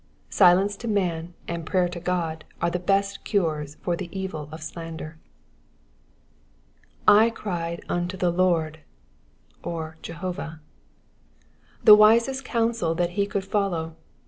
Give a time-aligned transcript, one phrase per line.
[0.31, 4.63] Silence to man and prayer to God are the best cures for the evil of
[4.63, 5.19] slander.
[6.17, 8.79] / cried unto the Lord"
[9.63, 10.59] (or Jehovah).
[11.83, 13.95] The wisest course that he could follow.